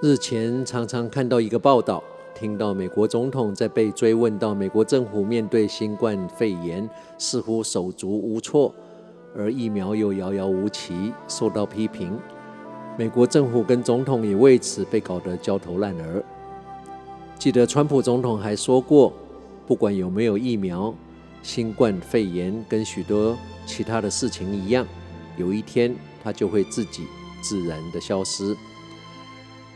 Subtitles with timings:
[0.00, 2.00] 日前常常看到一个报道，
[2.32, 6.88] 听到美国总统在被追问到美国政府面对新冠肺炎
[7.18, 8.72] 似乎手足无措，
[9.36, 12.16] 而疫苗又遥遥无期，受到批评。
[12.96, 16.22] 美国政府跟总统也为此被搞得焦头烂额。
[17.36, 19.12] 记得川普总统还说过，
[19.66, 20.94] 不管有没有疫苗，
[21.42, 23.36] 新冠肺炎跟许多
[23.66, 24.86] 其他的事情一样，
[25.36, 25.92] 有一天
[26.22, 27.02] 它就会自己
[27.42, 28.56] 自然的消失。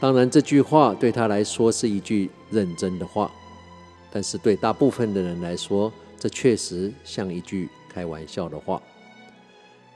[0.02, 3.30] 当然，这句话对他来说是一句认真的话，
[4.10, 8.82] 但是对大部分的人来说，这确实像一句开玩笑的话。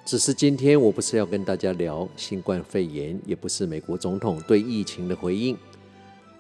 [0.05, 5.59] 只是今天我不是要跟大家聊新冠肺炎，也不是美国总统对疫情的回应，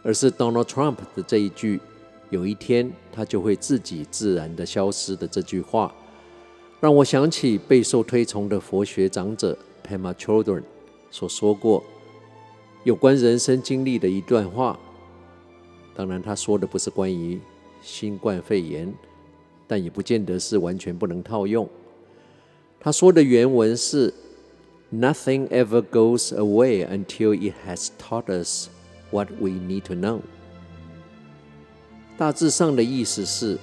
[0.05, 1.81] 而是 Donald Trump 的这一句
[2.31, 5.93] “有一天他就会自己自然的消失”的这句话，
[6.79, 10.63] 让我想起备受推崇的佛学长者 Pema Chodron
[11.11, 11.83] 所说过。
[12.87, 14.79] 有关人生经历的一段话，
[15.93, 17.41] 当然他说的不是关于
[17.83, 18.95] 新冠肺炎，
[19.67, 21.69] 但也不见得是完全不能套用。
[22.79, 24.15] 他说的原文是
[24.95, 28.69] ：“Nothing ever goes away until it has taught us
[29.11, 30.21] what we need to know。”
[32.17, 33.59] 大致上的意思是，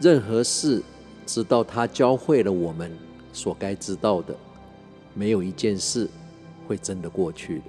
[0.00, 0.82] 任何事
[1.26, 2.90] 直到它教会了我们
[3.34, 4.34] 所该知道的，
[5.12, 6.08] 没有一件事。
[6.68, 7.64] 会真的过去的，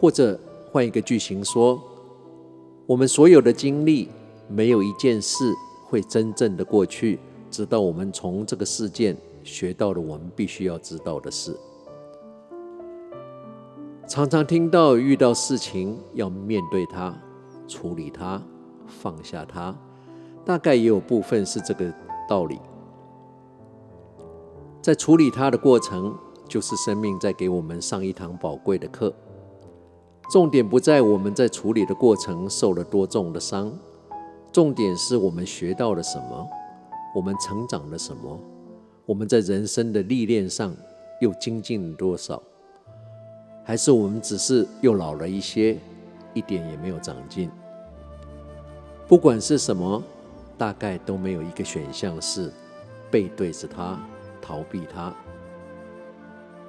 [0.00, 0.40] 或者
[0.72, 1.78] 换一个句型说，
[2.86, 4.08] 我们所有的经历，
[4.48, 5.52] 没有一件事
[5.84, 7.18] 会真正的过去，
[7.50, 9.14] 直到我们从这个事件
[9.44, 11.54] 学到了我们必须要知道的事。
[14.08, 17.14] 常常听到遇到事情要面对它、
[17.68, 18.42] 处理它、
[18.86, 19.76] 放下它，
[20.42, 21.92] 大概也有部分是这个
[22.26, 22.58] 道理。
[24.80, 26.16] 在处理它的过程。
[26.52, 29.10] 就是生命在给我们上一堂宝贵的课，
[30.30, 33.72] 重点不在我们在处理的过程受了多重的伤，
[34.52, 36.46] 重点是我们学到了什么，
[37.14, 38.38] 我们成长了什么，
[39.06, 40.76] 我们在人生的历练上
[41.22, 42.42] 又精进了多少，
[43.64, 45.78] 还是我们只是又老了一些，
[46.34, 47.50] 一点也没有长进。
[49.08, 50.02] 不管是什么，
[50.58, 52.52] 大概都没有一个选项是
[53.10, 53.98] 背对着他，
[54.42, 55.14] 逃避他。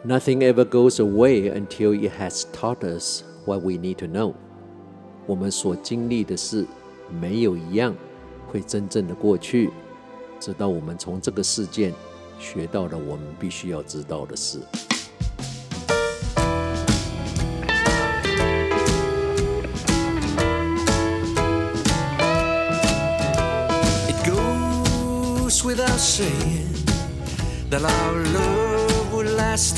[0.06, 4.34] Nothing ever goes away until it has taught us what we need to know。
[5.26, 6.68] 我们所经历的事，
[7.10, 7.96] 没有一样
[8.46, 9.70] 会真正的过去，
[10.42, 11.94] 直到我们从这个事件
[12.38, 14.60] 学到了我们必须要知道的事。
[24.26, 26.74] Goes without saying
[27.70, 29.78] that our love will last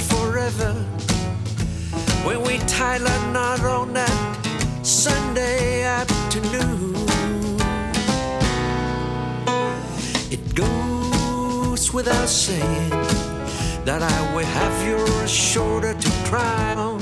[0.55, 0.73] forever
[2.25, 4.39] when we tie a knot on that
[4.83, 6.95] Sunday afternoon.
[10.31, 12.89] It goes without saying
[13.85, 16.99] that I will have your shoulder to cry on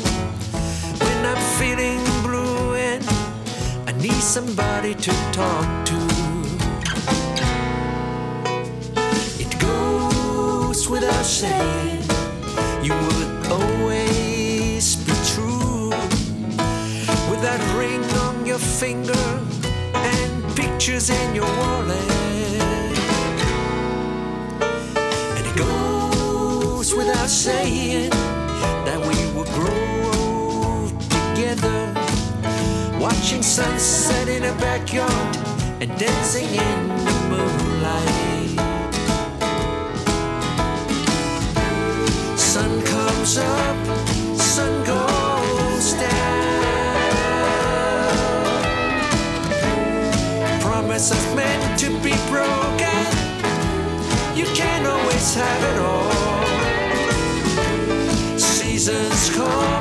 [1.04, 3.04] when I'm feeling blue and
[3.88, 5.98] I need somebody to talk to.
[9.40, 12.13] It goes without saying
[18.84, 19.40] finger
[19.94, 22.12] and pictures in your wallet.
[25.38, 28.10] And it goes without saying
[28.88, 31.80] that we will grow together,
[33.00, 35.36] watching sunset in a backyard
[35.82, 38.60] and dancing in the moonlight.
[42.38, 43.78] Sun comes up,
[44.36, 45.13] sun goes
[51.04, 53.04] Promises meant to be broken.
[54.38, 56.10] You can't always have it all.
[58.40, 59.73] Seasons come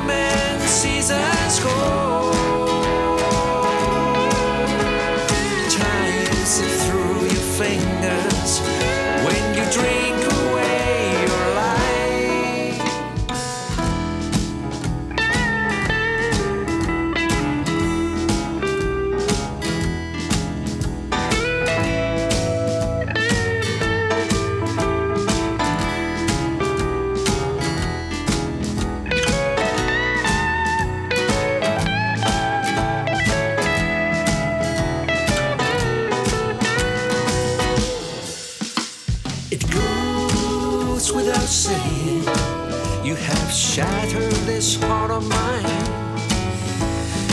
[43.63, 45.85] shattered this heart of mine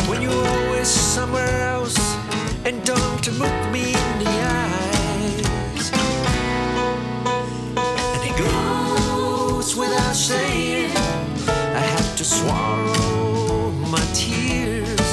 [0.08, 1.98] When you're always somewhere else
[2.64, 4.30] and don't look me in the
[4.62, 5.90] eyes.
[8.14, 10.92] And it goes without saying,
[11.48, 15.08] I have to swallow my tears.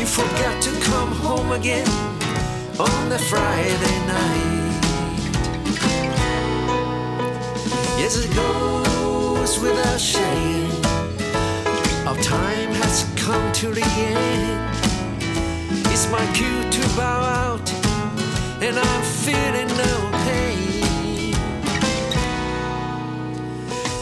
[0.00, 1.88] You forgot to come home again
[2.80, 4.74] on the Friday night.
[8.00, 8.87] Yes, it goes
[9.56, 10.70] without saying,
[12.06, 14.76] our time has come to the end.
[15.92, 17.72] It's my cue to bow out,
[18.60, 21.34] and I'm feeling no pain.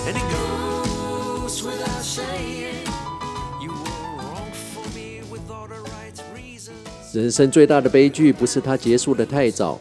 [0.06, 2.84] And it goes without saying,
[3.62, 6.76] you were wrong for me with all the right reasons.
[7.12, 9.78] 人生最大的悲剧不是它结束得太早，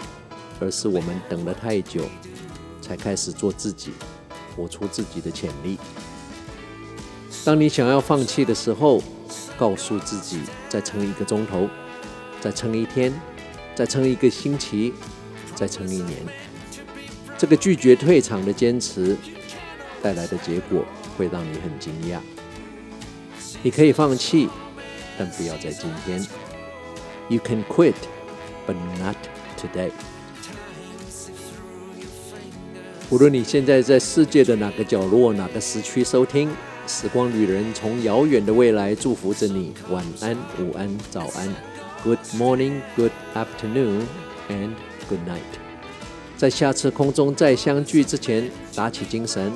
[0.59, 2.01] 而是我们等了太久，
[2.81, 3.91] 才开始做自己，
[4.55, 5.77] 活出自己的潜力。
[7.43, 9.01] 当你想要放弃的时候，
[9.57, 11.69] 告诉自己再撑一个钟头，
[12.41, 13.13] 再撑一天，
[13.75, 14.93] 再撑一个星期，
[15.53, 16.17] 再撑一年。
[17.37, 19.15] 这个拒绝退场的坚持
[20.01, 20.85] 带来的结果
[21.17, 22.19] 会让你很惊讶。
[23.61, 24.49] 你可以放弃，
[25.17, 26.25] 但不要在今天。
[27.29, 27.95] You can quit,
[28.67, 29.17] but not
[29.57, 29.91] today.
[33.11, 36.49] 无论你现在在世界的哪个角落、哪个时区收听，
[36.87, 39.73] 时光旅人从遥远的未来祝福着你。
[39.91, 41.47] 晚安、午安、早安
[42.03, 44.01] ，Good morning, Good afternoon,
[44.49, 44.71] and
[45.07, 45.37] Good night。
[46.35, 49.53] 在下次空中再相聚之前，打起精神，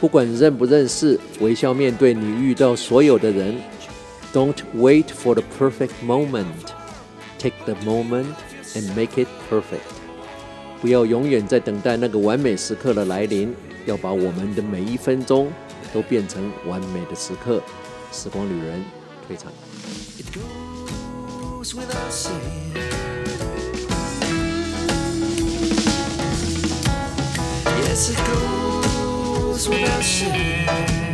[0.00, 3.54] 不管认不认识，微笑面对你遇到所有的人。
[4.32, 6.44] Don't wait for the perfect moment.
[7.38, 8.34] Take the moment
[8.74, 9.99] and make it perfect.
[10.80, 13.54] 不要永远在等待那个完美时刻的来临，
[13.84, 15.52] 要把我们的每一分钟
[15.92, 17.62] 都变成完美的时刻。
[18.10, 18.82] 时光旅人
[19.26, 19.52] 退场。
[29.62, 31.09] It